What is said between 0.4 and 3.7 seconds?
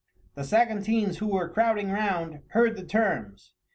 Saguntines, who were crowding round, heard the terms.